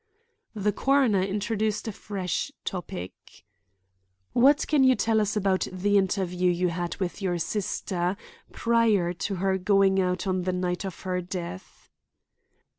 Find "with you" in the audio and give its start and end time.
6.95-7.37